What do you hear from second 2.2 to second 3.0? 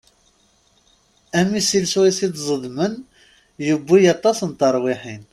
i d-ẓedmen